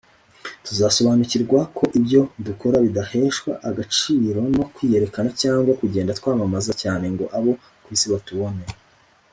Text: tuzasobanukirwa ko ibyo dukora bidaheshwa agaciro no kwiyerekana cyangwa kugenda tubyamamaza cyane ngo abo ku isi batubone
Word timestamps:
tuzasobanukirwa 0.65 1.59
ko 1.77 1.83
ibyo 1.99 2.21
dukora 2.45 2.77
bidaheshwa 2.85 3.51
agaciro 3.69 4.41
no 4.55 4.63
kwiyerekana 4.73 5.29
cyangwa 5.41 5.71
kugenda 5.79 6.15
tubyamamaza 6.17 6.71
cyane 6.81 7.05
ngo 7.13 7.25
abo 7.37 7.51
ku 7.83 7.89
isi 7.95 8.07
batubone 8.13 8.63